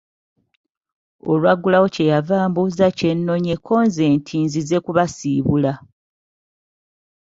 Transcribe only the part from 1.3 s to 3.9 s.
Olwaggulawo kye yava ambuuza kye nnonye ko